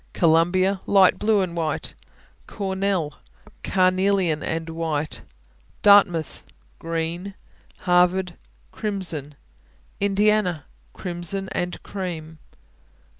Columbia 0.13 0.81
Light 0.87 1.19
blue 1.19 1.41
and 1.41 1.55
white. 1.55 1.93
Cornell 2.47 3.13
Carnelian 3.63 4.41
and 4.41 4.67
white. 4.69 5.21
Dartmouth 5.83 6.41
Green. 6.79 7.35
Harvard 7.81 8.33
Crimson. 8.71 9.35
Indiana 9.99 10.65
Crimson 10.95 11.49
and 11.51 11.83
cream. 11.83 12.39